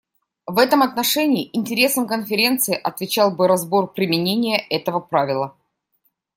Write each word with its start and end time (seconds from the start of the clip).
В 0.47 0.57
этом 0.57 0.81
отношении 0.81 1.51
интересам 1.53 2.07
Конференции 2.07 2.73
отвечал 2.73 3.29
бы 3.35 3.47
разбор 3.47 3.93
применения 3.93 4.57
этого 4.57 4.99
правила. 4.99 5.55